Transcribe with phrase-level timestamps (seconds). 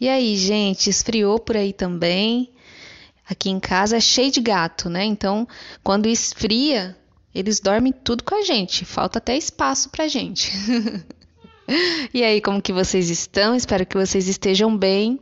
[0.00, 2.52] E aí, gente, esfriou por aí também?
[3.28, 5.04] Aqui em casa é cheio de gato, né?
[5.04, 5.46] Então,
[5.82, 6.96] quando esfria,
[7.34, 8.84] eles dormem tudo com a gente.
[8.84, 10.52] Falta até espaço pra gente.
[12.12, 13.54] e aí, como que vocês estão?
[13.54, 15.20] Espero que vocês estejam bem.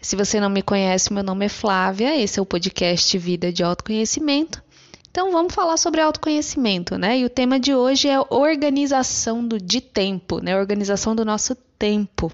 [0.00, 2.16] Se você não me conhece, meu nome é Flávia.
[2.16, 4.62] Esse é o podcast Vida de Autoconhecimento.
[5.10, 7.18] Então, vamos falar sobre autoconhecimento, né?
[7.18, 10.56] E o tema de hoje é organização do, de tempo, né?
[10.56, 12.32] Organização do nosso tempo.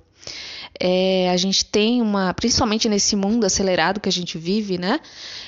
[0.79, 4.99] É, a gente tem uma, principalmente nesse mundo acelerado que a gente vive, né?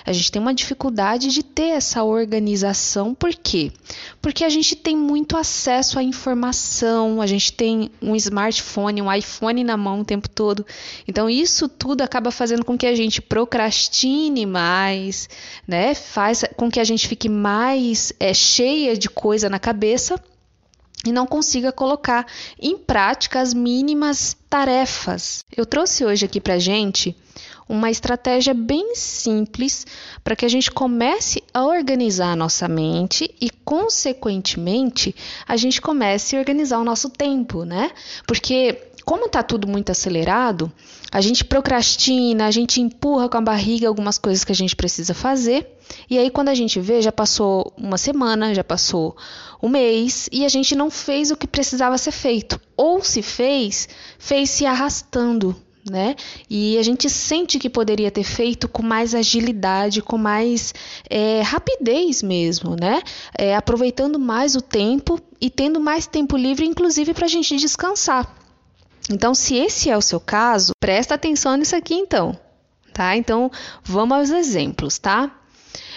[0.05, 3.15] A gente tem uma dificuldade de ter essa organização.
[3.15, 3.73] Por quê?
[4.21, 9.65] Porque a gente tem muito acesso à informação, a gente tem um smartphone, um iPhone
[9.65, 10.67] na mão o tempo todo.
[11.09, 15.31] Então, isso tudo acaba fazendo com que a gente procrastine mais,
[15.67, 15.95] né?
[15.95, 20.23] Faz com que a gente fique mais é, cheia de coisa na cabeça
[21.07, 22.27] e não consiga colocar
[22.61, 25.45] em prática as mínimas tarefas.
[25.57, 27.17] Eu trouxe hoje aqui para gente
[27.69, 29.87] uma estratégia bem simples
[30.23, 35.15] para que a gente comece a organizar a nossa mente e, consequentemente,
[35.47, 37.91] a gente comece a organizar o nosso tempo, né?
[38.27, 40.73] Porque como está tudo muito acelerado,
[41.11, 45.15] a gente procrastina, a gente empurra com a barriga algumas coisas que a gente precisa
[45.15, 45.67] fazer,
[46.09, 49.17] e aí quando a gente vê, já passou uma semana, já passou
[49.63, 52.61] um mês, e a gente não fez o que precisava ser feito.
[52.77, 55.55] Ou se fez, fez se arrastando,
[55.89, 56.15] né?
[56.49, 60.73] E a gente sente que poderia ter feito com mais agilidade, com mais
[61.11, 63.03] é, rapidez mesmo, né?
[63.37, 68.42] É, aproveitando mais o tempo e tendo mais tempo livre, inclusive para a gente descansar.
[69.13, 72.39] Então, se esse é o seu caso, presta atenção nisso aqui então,
[72.95, 73.15] tá?
[73.15, 73.51] Então,
[73.85, 75.39] vamos aos exemplos, tá?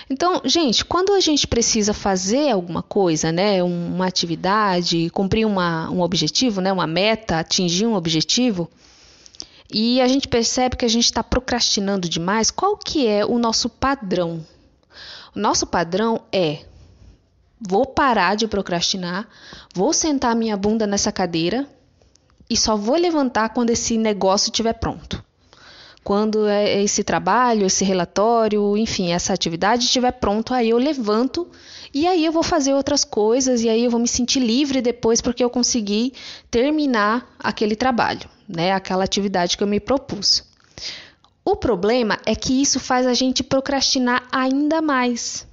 [0.10, 6.02] Então, gente, quando a gente precisa fazer alguma coisa, né, uma atividade, cumprir uma, um
[6.02, 8.70] objetivo, né, uma meta, atingir um objetivo,
[9.72, 13.68] e a gente percebe que a gente está procrastinando demais, qual que é o nosso
[13.70, 14.46] padrão?
[15.36, 16.66] O nosso padrão é
[17.60, 19.28] vou parar de procrastinar,
[19.74, 21.68] vou sentar minha bunda nessa cadeira
[22.50, 25.24] e só vou levantar quando esse negócio estiver pronto.
[26.04, 31.48] Quando é esse trabalho, esse relatório, enfim, essa atividade estiver pronto, aí eu levanto
[31.92, 35.20] e aí eu vou fazer outras coisas e aí eu vou me sentir livre depois
[35.20, 36.14] porque eu consegui
[36.52, 38.72] terminar aquele trabalho, né?
[38.72, 40.44] Aquela atividade que eu me propus.
[41.44, 45.48] O problema é que isso faz a gente procrastinar ainda mais.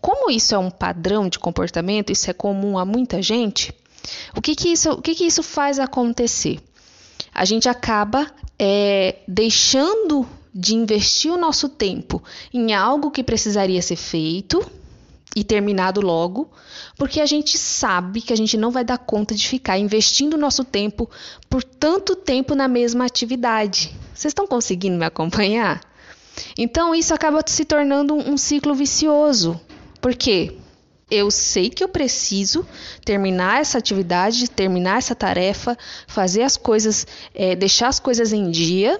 [0.00, 3.74] Como isso é um padrão de comportamento, isso é comum a muita gente,
[4.36, 6.60] o que, que, isso, o que, que isso faz acontecer?
[7.34, 13.96] A gente acaba é, deixando de investir o nosso tempo em algo que precisaria ser
[13.96, 14.64] feito
[15.34, 16.50] e terminado logo,
[16.98, 20.38] porque a gente sabe que a gente não vai dar conta de ficar investindo o
[20.38, 21.08] nosso tempo
[21.48, 23.96] por tanto tempo na mesma atividade.
[24.14, 25.80] Vocês estão conseguindo me acompanhar?
[26.56, 29.58] Então isso acaba se tornando um ciclo vicioso.
[30.00, 30.58] Por quê?
[31.10, 32.66] Eu sei que eu preciso
[33.04, 35.76] terminar essa atividade, terminar essa tarefa,
[36.06, 38.98] fazer as coisas, é, deixar as coisas em dia,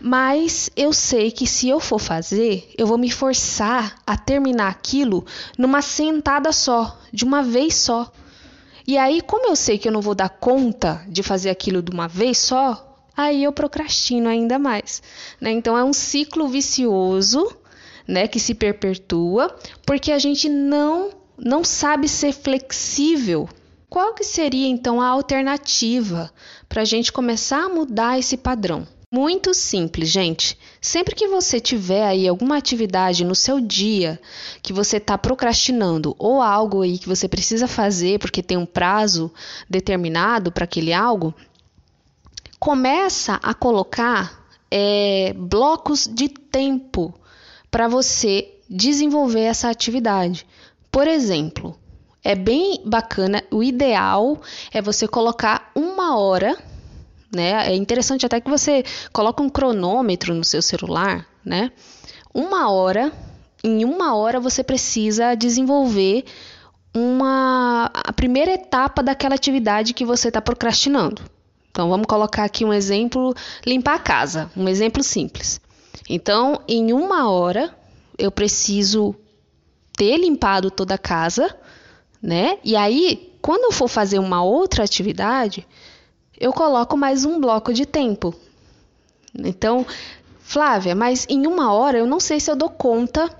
[0.00, 5.24] mas eu sei que se eu for fazer, eu vou me forçar a terminar aquilo
[5.56, 8.10] numa sentada só, de uma vez só.
[8.86, 11.92] E aí, como eu sei que eu não vou dar conta de fazer aquilo de
[11.92, 15.02] uma vez só, aí eu procrastino ainda mais.
[15.40, 15.52] Né?
[15.52, 17.56] Então é um ciclo vicioso
[18.06, 19.54] né, que se perpetua,
[19.86, 23.48] porque a gente não não sabe ser flexível.
[23.88, 26.32] Qual que seria então a alternativa
[26.68, 28.86] para a gente começar a mudar esse padrão?
[29.14, 30.58] Muito simples, gente.
[30.80, 34.18] Sempre que você tiver aí alguma atividade no seu dia
[34.62, 39.30] que você está procrastinando ou algo aí que você precisa fazer porque tem um prazo
[39.68, 41.34] determinado para aquele algo,
[42.58, 47.12] começa a colocar é, blocos de tempo
[47.72, 50.46] para você desenvolver essa atividade.
[50.90, 51.74] Por exemplo,
[52.22, 56.54] é bem bacana, o ideal é você colocar uma hora,
[57.34, 57.72] né?
[57.72, 61.72] É interessante até que você coloque um cronômetro no seu celular, né?
[62.34, 63.10] Uma hora,
[63.64, 66.26] em uma hora você precisa desenvolver
[66.94, 71.22] uma a primeira etapa daquela atividade que você está procrastinando.
[71.70, 73.34] Então vamos colocar aqui um exemplo,
[73.64, 75.58] limpar a casa, um exemplo simples.
[76.08, 77.74] Então, em uma hora,
[78.18, 79.14] eu preciso
[79.96, 81.56] ter limpado toda a casa,
[82.20, 82.58] né?
[82.64, 85.66] E aí, quando eu for fazer uma outra atividade,
[86.38, 88.34] eu coloco mais um bloco de tempo.
[89.34, 89.86] Então,
[90.40, 93.34] Flávia, mas em uma hora eu não sei se eu dou conta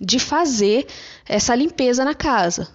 [0.00, 0.86] de fazer
[1.26, 2.68] essa limpeza na casa.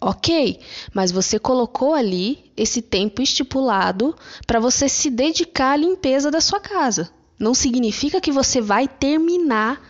[0.00, 0.60] Ok,
[0.92, 4.14] mas você colocou ali esse tempo estipulado
[4.46, 7.10] para você se dedicar à limpeza da sua casa.
[7.38, 9.80] Não significa que você vai terminar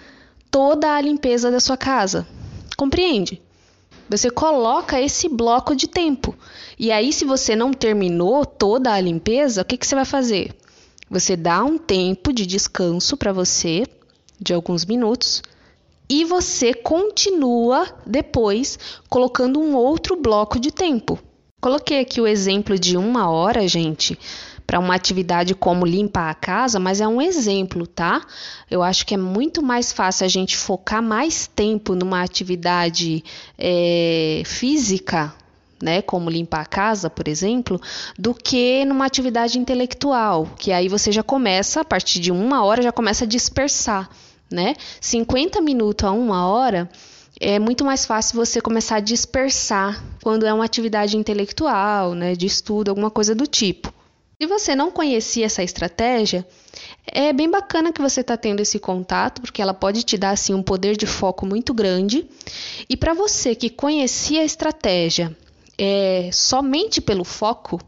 [0.50, 2.26] toda a limpeza da sua casa.
[2.76, 3.40] Compreende?
[4.08, 6.34] Você coloca esse bloco de tempo.
[6.78, 10.54] E aí, se você não terminou toda a limpeza, o que, que você vai fazer?
[11.10, 13.84] Você dá um tempo de descanso para você,
[14.40, 15.42] de alguns minutos,
[16.08, 21.18] e você continua depois colocando um outro bloco de tempo.
[21.60, 24.18] Coloquei aqui o exemplo de uma hora, gente,
[24.66, 28.22] para uma atividade como limpar a casa, mas é um exemplo, tá?
[28.70, 33.22] Eu acho que é muito mais fácil a gente focar mais tempo numa atividade
[33.58, 35.34] é, física,
[35.82, 37.80] né, como limpar a casa, por exemplo,
[38.18, 42.80] do que numa atividade intelectual, que aí você já começa, a partir de uma hora,
[42.82, 44.08] já começa a dispersar
[44.50, 44.74] né?
[45.00, 46.88] 50 minutos a uma hora
[47.40, 52.46] é muito mais fácil você começar a dispersar quando é uma atividade intelectual, né, de
[52.46, 53.92] estudo, alguma coisa do tipo.
[54.40, 56.46] Se você não conhecia essa estratégia,
[57.06, 60.54] é bem bacana que você está tendo esse contato, porque ela pode te dar assim
[60.54, 62.26] um poder de foco muito grande.
[62.88, 65.36] E para você que conhecia a estratégia
[65.78, 67.80] é, somente pelo foco,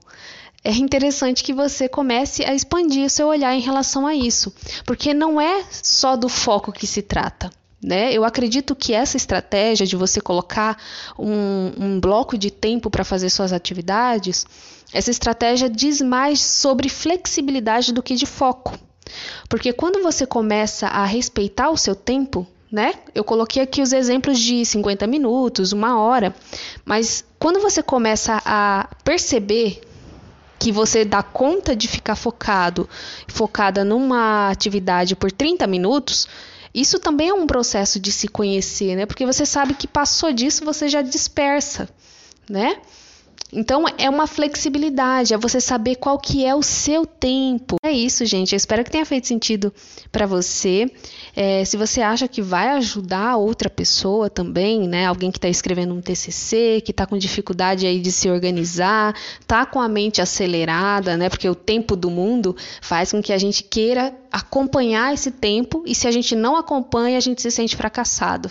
[0.63, 4.53] é interessante que você comece a expandir o seu olhar em relação a isso,
[4.85, 7.51] porque não é só do foco que se trata.
[7.83, 8.13] Né?
[8.13, 10.77] Eu acredito que essa estratégia de você colocar
[11.17, 14.45] um, um bloco de tempo para fazer suas atividades,
[14.93, 18.79] essa estratégia diz mais sobre flexibilidade do que de foco.
[19.49, 22.95] Porque quando você começa a respeitar o seu tempo, né?
[23.15, 26.35] Eu coloquei aqui os exemplos de 50 minutos, uma hora,
[26.85, 29.81] mas quando você começa a perceber
[30.59, 32.89] que você dá conta de ficar focado,
[33.29, 36.27] focada numa atividade por 30 minutos,
[36.75, 39.07] isso também é um processo de se conhecer, né?
[39.07, 41.89] Porque você sabe que passou disso, você já dispersa,
[42.49, 42.79] né?
[43.53, 47.77] Então é uma flexibilidade, é você saber qual que é o seu tempo.
[47.83, 48.53] É isso, gente.
[48.53, 49.73] Eu espero que tenha feito sentido
[50.11, 50.91] para você.
[51.35, 55.07] É, se você acha que vai ajudar outra pessoa também, né?
[55.07, 59.15] Alguém que está escrevendo um TCC, que está com dificuldade aí de se organizar,
[59.47, 61.29] tá com a mente acelerada, né?
[61.29, 65.95] Porque o tempo do mundo faz com que a gente queira acompanhar esse tempo e
[65.95, 68.51] se a gente não acompanha, a gente se sente fracassado,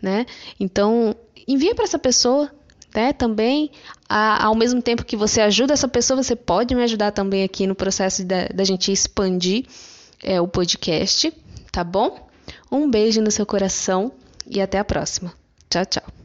[0.00, 0.24] né?
[0.60, 1.14] Então
[1.48, 2.50] envia para essa pessoa
[2.96, 3.12] né?
[3.12, 3.70] Também,
[4.08, 7.66] a, ao mesmo tempo que você ajuda essa pessoa, você pode me ajudar também aqui
[7.66, 9.66] no processo da, da gente expandir
[10.22, 11.30] é, o podcast,
[11.70, 12.26] tá bom?
[12.72, 14.10] Um beijo no seu coração
[14.46, 15.32] e até a próxima.
[15.68, 16.15] Tchau, tchau.